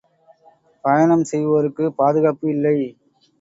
பயணம் 0.83 1.23
செய்வோருக்குப் 1.23 1.95
பாதுகாப்பு 1.95 2.49
இல்லை! 2.49 2.75